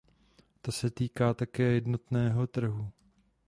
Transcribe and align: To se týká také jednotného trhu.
To 0.61 0.71
se 0.71 0.89
týká 0.89 1.33
také 1.33 1.63
jednotného 1.63 2.47
trhu. 2.47 2.91